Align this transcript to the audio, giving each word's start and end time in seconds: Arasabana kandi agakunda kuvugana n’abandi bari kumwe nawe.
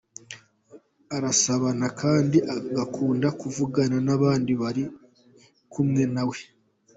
Arasabana 1.15 1.85
kandi 2.01 2.37
agakunda 2.57 3.27
kuvugana 3.41 3.97
n’abandi 4.05 4.51
bari 4.61 4.83
kumwe 5.71 6.03
nawe. 6.15 6.39